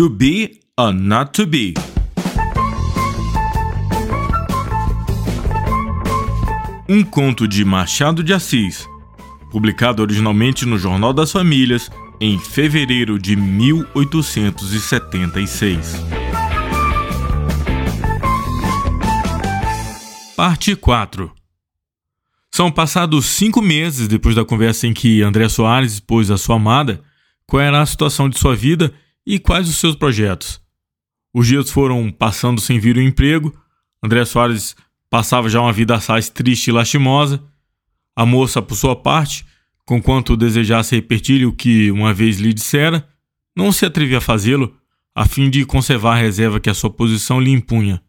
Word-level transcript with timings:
To 0.00 0.08
Be 0.08 0.60
or 0.78 0.94
Not 0.94 1.32
to 1.32 1.46
Be. 1.46 1.74
Um 6.88 7.04
conto 7.04 7.46
de 7.46 7.62
Machado 7.66 8.24
de 8.24 8.32
Assis, 8.32 8.88
publicado 9.50 10.00
originalmente 10.00 10.64
no 10.64 10.78
Jornal 10.78 11.12
das 11.12 11.30
Famílias 11.30 11.90
em 12.18 12.38
fevereiro 12.38 13.18
de 13.18 13.36
1876. 13.36 15.96
Parte 20.34 20.74
4 20.74 21.30
São 22.50 22.72
passados 22.72 23.26
cinco 23.26 23.60
meses 23.60 24.08
depois 24.08 24.34
da 24.34 24.46
conversa 24.46 24.86
em 24.86 24.94
que 24.94 25.20
André 25.20 25.46
Soares 25.50 25.92
expôs 25.92 26.30
a 26.30 26.38
sua 26.38 26.56
amada 26.56 27.02
qual 27.46 27.60
era 27.60 27.82
a 27.82 27.86
situação 27.86 28.30
de 28.30 28.38
sua 28.38 28.56
vida 28.56 28.94
e 29.30 29.38
quais 29.38 29.68
os 29.68 29.76
seus 29.76 29.94
projetos. 29.94 30.60
Os 31.32 31.46
dias 31.46 31.70
foram 31.70 32.10
passando 32.10 32.60
sem 32.60 32.80
vir 32.80 32.96
o 32.96 33.00
emprego, 33.00 33.56
André 34.02 34.24
Soares 34.24 34.74
passava 35.08 35.48
já 35.48 35.60
uma 35.60 35.72
vida 35.72 35.94
assaz 35.94 36.28
triste 36.28 36.66
e 36.66 36.72
lastimosa. 36.72 37.40
A 38.16 38.26
moça, 38.26 38.60
por 38.60 38.74
sua 38.74 38.96
parte, 38.96 39.46
conquanto 39.86 40.36
desejasse 40.36 40.96
repetir-lhe 40.96 41.46
o 41.46 41.52
que 41.52 41.92
uma 41.92 42.12
vez 42.12 42.40
lhe 42.40 42.52
dissera, 42.52 43.08
não 43.56 43.70
se 43.70 43.86
atrevia 43.86 44.18
a 44.18 44.20
fazê-lo, 44.20 44.76
a 45.14 45.24
fim 45.24 45.48
de 45.48 45.64
conservar 45.64 46.14
a 46.14 46.20
reserva 46.20 46.58
que 46.58 46.68
a 46.68 46.74
sua 46.74 46.90
posição 46.90 47.40
lhe 47.40 47.52
impunha. 47.52 48.02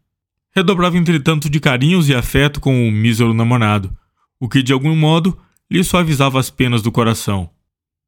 Redobrava, 0.56 0.98
entretanto, 0.98 1.52
de 1.52 1.59
carinhos 1.59 2.09
e 2.09 2.16
afeto 2.16 2.59
com 2.59 2.88
o 2.88 2.92
mísero 2.92 3.31
namorado, 3.31 3.95
o 4.40 4.50
que 4.50 4.64
de 4.64 4.73
algum 4.73 4.95
modo 4.95 5.38
lhe 5.70 5.84
suavizava 5.84 6.40
as 6.40 6.50
penas 6.50 6.81
do 6.81 6.92
coração. 6.92 7.48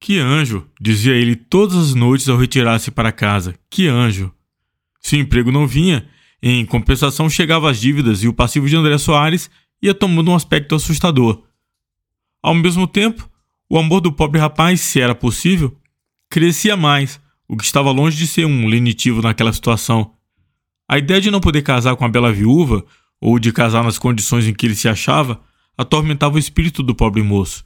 Que 0.03 0.19
anjo! 0.19 0.67
dizia 0.81 1.15
ele 1.15 1.33
todas 1.33 1.77
as 1.77 1.93
noites 1.93 2.27
ao 2.27 2.37
retirar-se 2.37 2.91
para 2.91 3.09
casa. 3.09 3.55
Que 3.69 3.87
anjo! 3.87 4.33
Se 4.99 5.15
o 5.15 5.19
emprego 5.19 5.49
não 5.49 5.65
vinha, 5.65 6.05
em 6.41 6.65
compensação 6.65 7.29
chegavam 7.29 7.69
as 7.69 7.79
dívidas 7.79 8.21
e 8.21 8.27
o 8.27 8.33
passivo 8.33 8.67
de 8.67 8.75
André 8.75 8.97
Soares 8.97 9.49
ia 9.81 9.93
tomando 9.93 10.29
um 10.29 10.35
aspecto 10.35 10.75
assustador. 10.75 11.43
Ao 12.41 12.53
mesmo 12.53 12.85
tempo, 12.85 13.29
o 13.69 13.77
amor 13.77 14.01
do 14.01 14.11
pobre 14.11 14.41
rapaz, 14.41 14.81
se 14.81 14.99
era 14.99 15.15
possível, 15.15 15.73
crescia 16.29 16.75
mais, 16.75 17.21
o 17.47 17.55
que 17.55 17.63
estava 17.63 17.89
longe 17.89 18.17
de 18.17 18.27
ser 18.27 18.45
um 18.45 18.67
lenitivo 18.67 19.21
naquela 19.21 19.53
situação. 19.53 20.15
A 20.85 20.97
ideia 20.97 21.21
de 21.21 21.31
não 21.31 21.39
poder 21.39 21.61
casar 21.61 21.95
com 21.95 22.03
a 22.03 22.09
bela 22.09 22.33
viúva, 22.33 22.85
ou 23.21 23.39
de 23.39 23.53
casar 23.53 23.85
nas 23.85 23.97
condições 23.97 24.45
em 24.45 24.53
que 24.53 24.65
ele 24.65 24.75
se 24.75 24.89
achava, 24.89 25.41
atormentava 25.77 26.35
o 26.35 26.39
espírito 26.39 26.83
do 26.83 26.93
pobre 26.93 27.23
moço. 27.23 27.63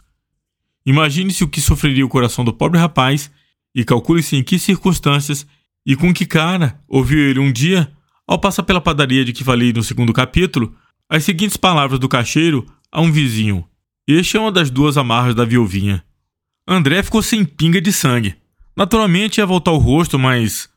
Imagine-se 0.88 1.44
o 1.44 1.50
que 1.50 1.60
sofreria 1.60 2.06
o 2.06 2.10
coração 2.10 2.46
do 2.46 2.54
pobre 2.54 2.80
rapaz 2.80 3.30
e 3.76 3.84
calcule-se 3.84 4.38
em 4.38 4.44
que 4.44 4.58
circunstâncias 4.58 5.46
e 5.86 5.98
com 5.98 6.14
que 6.14 6.26
cara 6.26 6.80
ouviu 6.88 7.20
ele 7.20 7.40
um 7.40 7.52
dia, 7.52 7.92
ao 8.26 8.40
passar 8.40 8.64
pela 8.64 8.80
padaria 8.80 9.26
de 9.26 9.34
que 9.34 9.44
falei 9.44 9.74
no 9.74 9.84
segundo 9.84 10.14
capítulo, 10.14 10.74
as 11.10 11.26
seguintes 11.26 11.58
palavras 11.58 12.00
do 12.00 12.08
caixeiro 12.08 12.66
a 12.90 13.02
um 13.02 13.12
vizinho. 13.12 13.66
Este 14.08 14.38
é 14.38 14.40
uma 14.40 14.52
das 14.52 14.70
duas 14.70 14.98
amarras 14.98 15.36
da 15.36 15.44
viuvinha. 15.44 16.02
André 16.66 17.04
ficou 17.04 17.22
sem 17.22 17.44
pinga 17.44 17.82
de 17.82 17.92
sangue. 17.92 18.36
Naturalmente 18.74 19.40
ia 19.40 19.46
voltar 19.46 19.72
o 19.72 19.78
rosto, 19.78 20.18
mas 20.18 20.70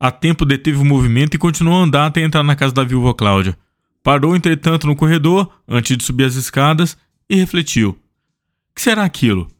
a 0.00 0.10
tempo 0.10 0.44
deteve 0.44 0.78
o 0.78 0.84
movimento 0.84 1.36
e 1.36 1.38
continuou 1.38 1.80
a 1.80 1.84
andar 1.84 2.06
até 2.06 2.20
entrar 2.20 2.42
na 2.42 2.56
casa 2.56 2.74
da 2.74 2.82
viúva 2.82 3.14
Cláudia. 3.14 3.56
Parou, 4.02 4.34
entretanto, 4.34 4.88
no 4.88 4.96
corredor, 4.96 5.48
antes 5.68 5.96
de 5.96 6.02
subir 6.02 6.24
as 6.24 6.34
escadas, 6.34 6.96
e 7.30 7.36
refletiu. 7.36 7.96
Que 8.74 8.82
será 8.82 9.04
aquilo? 9.04 9.50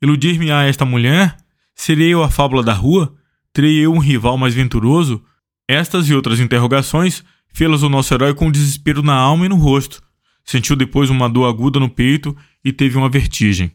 Iludir-me 0.00 0.50
a 0.50 0.62
esta 0.62 0.84
mulher? 0.84 1.36
Serei 1.74 2.12
eu 2.12 2.22
a 2.22 2.30
fábula 2.30 2.62
da 2.62 2.72
rua? 2.72 3.14
Terei 3.52 3.78
eu 3.78 3.92
um 3.92 3.98
rival 3.98 4.38
mais 4.38 4.54
venturoso? 4.54 5.22
Estas 5.68 6.08
e 6.08 6.14
outras 6.14 6.40
interrogações 6.40 7.24
fê-las 7.52 7.82
o 7.82 7.88
nosso 7.88 8.12
herói 8.14 8.34
com 8.34 8.50
desespero 8.50 9.02
na 9.02 9.14
alma 9.14 9.46
e 9.46 9.48
no 9.48 9.56
rosto. 9.56 10.02
Sentiu 10.44 10.74
depois 10.74 11.10
uma 11.10 11.28
dor 11.28 11.48
aguda 11.48 11.78
no 11.78 11.88
peito 11.88 12.36
e 12.64 12.72
teve 12.72 12.96
uma 12.96 13.08
vertigem. 13.08 13.72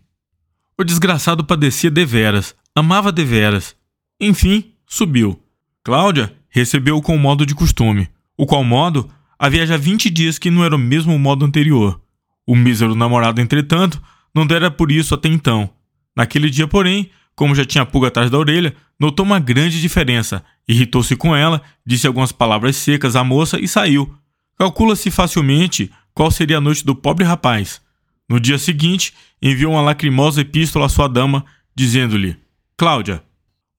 O 0.78 0.84
desgraçado 0.84 1.44
padecia 1.44 1.90
deveras, 1.90 2.56
amava 2.76 3.12
deveras. 3.12 3.76
Enfim, 4.20 4.74
subiu. 4.86 5.42
Cláudia 5.84 6.36
recebeu-o 6.50 7.02
com 7.02 7.16
o 7.16 7.20
modo 7.20 7.46
de 7.46 7.56
costume, 7.56 8.10
o 8.36 8.46
qual 8.46 8.64
modo 8.64 9.10
havia 9.40 9.66
já 9.66 9.78
vinte 9.78 10.10
dias 10.10 10.38
que 10.38 10.52
não 10.52 10.64
era 10.64 10.76
o 10.76 10.80
mesmo 10.80 11.18
modo 11.18 11.46
anterior. 11.46 12.02
O 12.46 12.56
mísero 12.56 12.96
namorado, 12.96 13.42
entretanto, 13.42 14.02
não 14.34 14.46
dera 14.46 14.70
por 14.70 14.92
isso 14.92 15.14
até 15.14 15.30
então. 15.30 15.70
Naquele 16.16 16.50
dia, 16.50 16.68
porém, 16.68 17.10
como 17.36 17.54
já 17.54 17.64
tinha 17.64 17.86
pulga 17.86 18.08
atrás 18.08 18.32
da 18.32 18.38
orelha, 18.38 18.76
notou 19.00 19.26
uma 19.26 19.40
grande 19.40 19.80
diferença, 19.80 20.44
irritou-se 20.68 21.16
com 21.16 21.36
ela, 21.36 21.62
disse 21.86 22.08
algumas 22.08 22.32
palavras 22.32 22.76
secas 22.76 23.16
à 23.16 23.24
moça 23.24 23.60
e 23.60 23.68
saiu. 23.68 24.12
Calcula-se 24.58 25.12
facilmente 25.12 25.92
qual 26.14 26.32
seria 26.32 26.58
a 26.58 26.62
noite 26.62 26.84
do 26.84 26.96
pobre 26.96 27.24
rapaz. 27.24 27.80
No 28.28 28.40
dia 28.40 28.58
seguinte, 28.58 29.14
enviou 29.40 29.74
uma 29.74 29.82
lacrimosa 29.82 30.42
epístola 30.42 30.88
à 30.88 30.90
sua 30.90 31.08
dama, 31.08 31.46
dizendo-lhe: 31.76 32.36
Cláudia, 32.76 33.24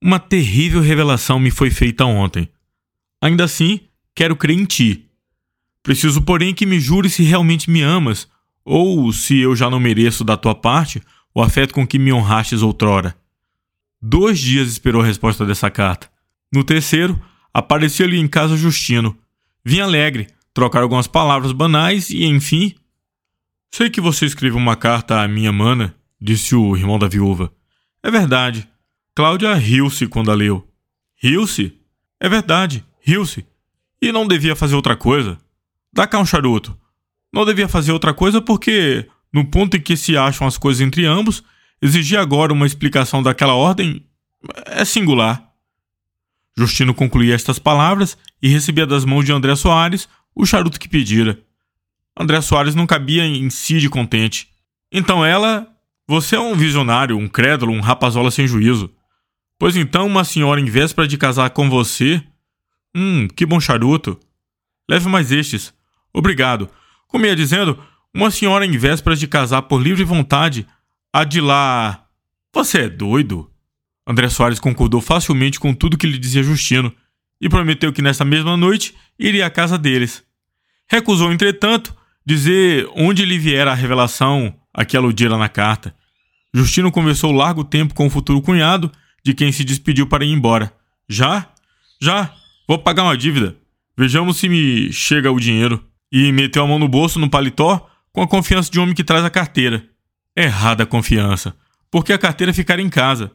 uma 0.01 0.19
terrível 0.19 0.81
revelação 0.81 1.37
me 1.37 1.51
foi 1.51 1.69
feita 1.69 2.05
ontem. 2.05 2.49
Ainda 3.21 3.43
assim, 3.43 3.81
quero 4.15 4.37
crer 4.37 4.57
em 4.57 4.63
ti. 4.63 5.05
Preciso, 5.83 6.21
porém, 6.21 6.53
que 6.53 6.65
me 6.65 6.79
jures 6.79 7.13
se 7.13 7.23
realmente 7.23 7.69
me 7.69 7.81
amas, 7.81 8.29
ou 8.63 9.11
se 9.11 9.37
eu 9.37 9.55
já 9.55 9.69
não 9.69 9.79
mereço 9.79 10.23
da 10.23 10.37
tua 10.37 10.55
parte 10.55 11.01
o 11.33 11.41
afeto 11.41 11.73
com 11.73 11.85
que 11.85 11.99
me 11.99 12.11
honrastes 12.11 12.61
outrora. 12.61 13.15
Dois 14.01 14.39
dias 14.39 14.67
esperou 14.67 15.01
a 15.01 15.05
resposta 15.05 15.45
dessa 15.45 15.69
carta. 15.69 16.09
No 16.53 16.63
terceiro, 16.63 17.21
apareceu-lhe 17.53 18.17
em 18.17 18.27
casa 18.27 18.57
Justino. 18.57 19.17
Vinha 19.63 19.83
alegre, 19.83 20.27
trocar 20.53 20.81
algumas 20.81 21.07
palavras 21.07 21.51
banais 21.51 22.09
e, 22.09 22.25
enfim. 22.25 22.73
Sei 23.71 23.89
que 23.89 24.01
você 24.01 24.25
escreveu 24.25 24.57
uma 24.57 24.75
carta 24.75 25.21
à 25.21 25.27
minha 25.27 25.51
mana, 25.51 25.95
disse 26.19 26.55
o 26.55 26.75
irmão 26.75 26.97
da 26.97 27.07
viúva. 27.07 27.53
É 28.01 28.09
verdade. 28.09 28.67
Cláudia 29.13 29.53
riu-se 29.53 30.07
quando 30.07 30.31
a 30.31 30.33
leu. 30.33 30.67
Riu-se? 31.21 31.77
É 32.19 32.29
verdade, 32.29 32.85
riu-se. 33.01 33.45
E 34.01 34.11
não 34.11 34.27
devia 34.27 34.55
fazer 34.55 34.75
outra 34.75 34.95
coisa. 34.95 35.37
Dá 35.91 36.07
cá 36.07 36.19
um 36.19 36.25
charuto. 36.25 36.77
Não 37.33 37.45
devia 37.45 37.67
fazer 37.67 37.91
outra 37.91 38.13
coisa 38.13 38.41
porque, 38.41 39.07
no 39.31 39.45
ponto 39.45 39.77
em 39.77 39.81
que 39.81 39.95
se 39.95 40.17
acham 40.17 40.47
as 40.47 40.57
coisas 40.57 40.81
entre 40.81 41.05
ambos, 41.05 41.43
exigir 41.81 42.19
agora 42.19 42.53
uma 42.53 42.65
explicação 42.65 43.21
daquela 43.21 43.53
ordem 43.53 44.05
é 44.65 44.83
singular. 44.83 45.49
Justino 46.57 46.93
concluía 46.93 47.35
estas 47.35 47.59
palavras 47.59 48.17
e 48.41 48.49
recebia 48.49 48.85
das 48.85 49.05
mãos 49.05 49.23
de 49.23 49.31
André 49.31 49.55
Soares 49.55 50.09
o 50.35 50.45
charuto 50.45 50.79
que 50.79 50.89
pedira. 50.89 51.39
André 52.17 52.41
Soares 52.41 52.75
não 52.75 52.87
cabia 52.87 53.25
em 53.25 53.49
si 53.49 53.79
de 53.79 53.89
contente. 53.89 54.49
Então 54.91 55.25
ela. 55.25 55.67
Você 56.07 56.35
é 56.35 56.39
um 56.39 56.55
visionário, 56.55 57.15
um 57.15 57.27
crédulo, 57.27 57.71
um 57.71 57.81
rapazola 57.81 58.31
sem 58.31 58.47
juízo. 58.47 58.91
Pois 59.59 59.75
então, 59.75 60.07
uma 60.07 60.23
senhora, 60.23 60.59
em 60.59 60.65
véspera 60.65 61.07
de 61.07 61.19
casar 61.19 61.51
com 61.51 61.69
você. 61.69 62.23
Hum, 62.95 63.27
que 63.27 63.45
bom 63.45 63.59
charuto. 63.59 64.19
Leve 64.89 65.07
mais 65.07 65.31
estes. 65.31 65.71
Obrigado. 66.11 66.67
Como 67.09 67.25
ia 67.25 67.35
dizendo, 67.35 67.77
uma 68.13 68.29
senhora 68.29 68.65
em 68.65 68.77
vésperas 68.77 69.19
de 69.19 69.27
casar 69.27 69.63
por 69.63 69.81
livre 69.81 70.03
vontade, 70.03 70.65
há 71.11 71.23
de 71.23 71.41
lá. 71.41 72.05
Você 72.53 72.83
é 72.83 72.89
doido? 72.89 73.49
André 74.07 74.29
Soares 74.29 74.59
concordou 74.59 75.01
facilmente 75.01 75.59
com 75.59 75.73
tudo 75.73 75.97
que 75.97 76.05
lhe 76.05 76.19
dizia 76.19 76.43
Justino 76.43 76.93
e 77.41 77.49
prometeu 77.49 77.91
que 77.91 78.01
nessa 78.01 78.23
mesma 78.23 78.55
noite 78.55 78.95
iria 79.17 79.47
à 79.47 79.49
casa 79.49 79.75
deles. 79.75 80.23
Recusou, 80.87 81.33
entretanto, 81.33 81.95
dizer 82.23 82.87
onde 82.95 83.25
lhe 83.25 83.39
viera 83.39 83.71
a 83.71 83.75
revelação 83.75 84.55
a 84.71 84.85
que 84.85 84.95
aludira 84.95 85.35
na 85.35 85.49
carta. 85.49 85.95
Justino 86.53 86.91
conversou 86.91 87.31
largo 87.31 87.63
tempo 87.63 87.95
com 87.95 88.05
o 88.05 88.09
futuro 88.09 88.39
cunhado, 88.41 88.91
de 89.25 89.33
quem 89.33 89.51
se 89.51 89.63
despediu 89.63 90.05
para 90.05 90.23
ir 90.23 90.31
embora. 90.31 90.71
Já? 91.07 91.49
Já. 91.99 92.33
Vou 92.67 92.77
pagar 92.77 93.03
uma 93.03 93.17
dívida. 93.17 93.55
Vejamos 93.97 94.37
se 94.37 94.47
me 94.47 94.93
chega 94.93 95.31
o 95.31 95.39
dinheiro 95.39 95.88
e 96.11 96.31
meteu 96.31 96.63
a 96.63 96.67
mão 96.67 96.79
no 96.79 96.87
bolso, 96.87 97.19
no 97.19 97.29
paletó, 97.29 97.89
com 98.11 98.21
a 98.21 98.27
confiança 98.27 98.71
de 98.71 98.79
um 98.79 98.83
homem 98.83 98.95
que 98.95 99.03
traz 99.03 99.23
a 99.23 99.29
carteira. 99.29 99.87
Errada 100.35 100.83
a 100.83 100.87
confiança, 100.87 101.55
porque 101.91 102.13
a 102.13 102.17
carteira 102.17 102.53
ficará 102.53 102.81
em 102.81 102.89
casa. 102.89 103.31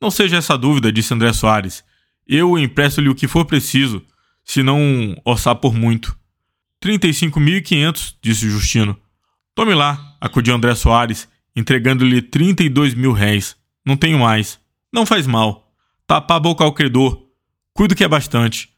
Não 0.00 0.10
seja 0.10 0.36
essa 0.36 0.56
dúvida, 0.56 0.92
disse 0.92 1.12
André 1.12 1.32
Soares. 1.32 1.84
Eu 2.26 2.58
empresto-lhe 2.58 3.08
o 3.08 3.14
que 3.14 3.26
for 3.26 3.44
preciso, 3.44 4.04
se 4.44 4.62
não 4.62 5.16
orçar 5.24 5.56
por 5.56 5.74
muito. 5.74 6.16
Trinta 6.80 7.06
e 7.06 7.14
cinco 7.14 7.40
mil 7.40 7.56
e 7.56 7.62
quinhentos, 7.62 8.16
disse 8.22 8.48
Justino. 8.48 8.96
Tome 9.54 9.74
lá, 9.74 10.16
acudiu 10.20 10.54
André 10.54 10.74
Soares, 10.74 11.28
entregando-lhe 11.56 12.22
trinta 12.22 12.62
e 12.62 12.68
dois 12.68 12.94
mil 12.94 13.12
réis. 13.12 13.56
Não 13.84 13.96
tenho 13.96 14.20
mais. 14.20 14.60
Não 14.92 15.04
faz 15.04 15.26
mal. 15.26 15.72
Tapa 16.06 16.36
a 16.36 16.40
boca 16.40 16.62
ao 16.62 16.72
credor. 16.72 17.26
Cuido 17.72 17.94
que 17.94 18.04
é 18.04 18.08
bastante. 18.08 18.70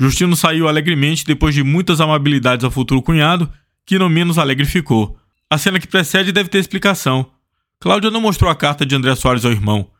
Justino 0.00 0.34
saiu 0.34 0.68
alegremente 0.68 1.24
depois 1.24 1.54
de 1.54 1.62
muitas 1.62 2.00
amabilidades 2.00 2.64
ao 2.64 2.70
futuro 2.70 3.02
cunhado, 3.02 3.50
que 3.86 3.98
não 3.98 4.08
menos 4.08 4.38
alegre 4.38 4.66
ficou. 4.66 5.16
A 5.48 5.58
cena 5.58 5.78
que 5.78 5.86
precede 5.86 6.32
deve 6.32 6.48
ter 6.48 6.58
explicação. 6.58 7.30
Cláudia 7.78 8.10
não 8.10 8.20
mostrou 8.20 8.50
a 8.50 8.54
carta 8.54 8.84
de 8.84 8.94
André 8.94 9.14
Soares 9.14 9.44
ao 9.44 9.52
irmão. 9.52 9.90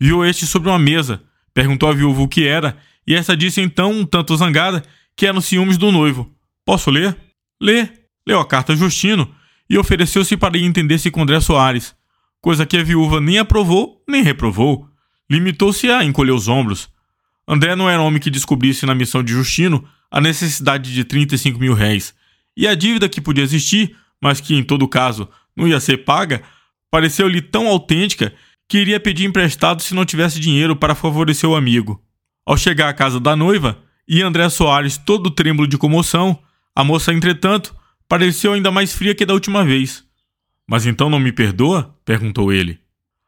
Viu 0.00 0.24
este 0.24 0.46
sobre 0.46 0.68
uma 0.68 0.78
mesa, 0.78 1.22
perguntou 1.52 1.88
à 1.88 1.92
viúva 1.92 2.22
o 2.22 2.28
que 2.28 2.46
era 2.46 2.76
E 3.06 3.14
essa 3.14 3.36
disse 3.36 3.60
então, 3.60 3.92
um 3.92 4.06
tanto 4.06 4.36
zangada, 4.36 4.82
que 5.14 5.26
eram 5.26 5.40
ciúmes 5.40 5.76
do 5.76 5.92
noivo. 5.92 6.32
Posso 6.64 6.90
ler? 6.90 7.16
Lê. 7.60 7.88
Leu 8.26 8.40
a 8.40 8.46
carta 8.46 8.72
a 8.72 8.76
Justino 8.76 9.30
e 9.68 9.78
ofereceu-se 9.78 10.36
para 10.36 10.58
entender-se 10.58 11.10
com 11.10 11.22
André 11.22 11.40
Soares, 11.40 11.94
coisa 12.40 12.64
que 12.66 12.76
a 12.76 12.82
viúva 12.82 13.20
nem 13.20 13.38
aprovou 13.38 14.02
nem 14.08 14.22
reprovou. 14.22 14.88
Limitou-se 15.30 15.90
a 15.90 16.04
encolher 16.04 16.32
os 16.32 16.48
ombros. 16.48 16.88
André 17.46 17.76
não 17.76 17.88
era 17.88 18.02
homem 18.02 18.20
que 18.20 18.30
descobrisse 18.30 18.86
na 18.86 18.94
missão 18.94 19.22
de 19.22 19.32
Justino 19.32 19.86
a 20.10 20.20
necessidade 20.20 20.92
de 20.92 21.04
35 21.04 21.58
mil 21.58 21.74
réis, 21.74 22.14
e 22.56 22.66
a 22.66 22.74
dívida 22.74 23.08
que 23.08 23.20
podia 23.20 23.44
existir, 23.44 23.96
mas 24.22 24.40
que 24.40 24.54
em 24.54 24.62
todo 24.62 24.88
caso 24.88 25.28
não 25.56 25.66
ia 25.66 25.80
ser 25.80 25.98
paga, 25.98 26.42
pareceu-lhe 26.90 27.42
tão 27.42 27.66
autêntica 27.66 28.32
que 28.68 28.78
iria 28.78 29.00
pedir 29.00 29.24
emprestado 29.24 29.82
se 29.82 29.94
não 29.94 30.04
tivesse 30.04 30.40
dinheiro 30.40 30.76
para 30.76 30.94
favorecer 30.94 31.48
o 31.48 31.56
amigo. 31.56 32.02
Ao 32.46 32.56
chegar 32.56 32.88
à 32.88 32.94
casa 32.94 33.18
da 33.18 33.34
noiva, 33.34 33.78
e 34.06 34.22
André 34.22 34.48
Soares 34.48 34.96
todo 34.96 35.30
trêmulo 35.30 35.66
de 35.66 35.78
comoção, 35.78 36.38
a 36.74 36.84
moça, 36.84 37.12
entretanto, 37.12 37.74
pareceu 38.08 38.52
ainda 38.52 38.70
mais 38.70 38.94
fria 38.94 39.14
que 39.14 39.26
da 39.26 39.34
última 39.34 39.64
vez. 39.64 40.04
Mas 40.66 40.86
então 40.86 41.10
não 41.10 41.18
me 41.18 41.32
perdoa? 41.32 41.94
perguntou 42.04 42.52
ele. 42.52 42.78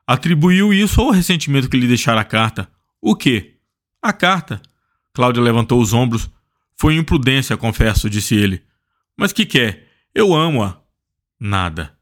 Atribuiu 0.07 0.73
isso 0.73 1.01
ao 1.01 1.11
ressentimento 1.11 1.69
que 1.69 1.77
lhe 1.77 1.87
deixara 1.87 2.21
a 2.21 2.25
carta. 2.25 2.69
O 3.01 3.17
quê? 3.17 3.56
A 4.03 4.13
carta. 4.13 4.61
Cláudia 5.13 5.43
levantou 5.43 5.81
os 5.81 5.93
ombros. 5.93 6.31
Foi 6.77 6.97
imprudência, 6.97 7.57
confesso, 7.57 8.11
disse 8.11 8.35
ele. 8.35 8.63
Mas 9.17 9.33
que 9.33 9.47
quer? 9.47 9.89
Eu 10.15 10.35
amo-a. 10.35 10.79
Nada. 11.41 11.95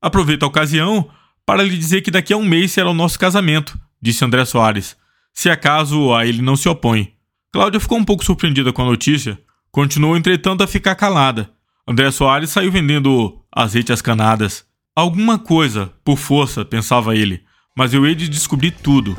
Aproveito 0.00 0.42
a 0.42 0.46
ocasião 0.46 1.10
para 1.46 1.62
lhe 1.62 1.78
dizer 1.78 2.02
que 2.02 2.10
daqui 2.10 2.32
a 2.32 2.36
um 2.36 2.44
mês 2.44 2.72
será 2.72 2.90
o 2.90 2.94
nosso 2.94 3.18
casamento, 3.18 3.78
disse 4.02 4.24
André 4.24 4.44
Soares, 4.44 4.96
se 5.32 5.48
acaso 5.48 6.12
a 6.12 6.26
ele 6.26 6.42
não 6.42 6.56
se 6.56 6.68
opõe. 6.68 7.14
Cláudia 7.52 7.78
ficou 7.78 7.98
um 7.98 8.04
pouco 8.04 8.24
surpreendida 8.24 8.72
com 8.72 8.82
a 8.82 8.86
notícia, 8.86 9.38
continuou 9.70 10.16
entretanto 10.16 10.62
a 10.62 10.66
ficar 10.66 10.96
calada. 10.96 11.50
André 11.86 12.10
Soares 12.10 12.50
saiu 12.50 12.72
vendendo 12.72 13.40
azeite 13.54 13.92
às 13.92 14.02
canadas. 14.02 14.66
Alguma 14.94 15.38
coisa, 15.38 15.92
por 16.04 16.16
força, 16.16 16.64
pensava 16.64 17.14
ele, 17.14 17.42
mas 17.76 17.94
eu 17.94 18.04
hei 18.04 18.14
de 18.14 18.28
descobrir 18.28 18.72
tudo. 18.72 19.16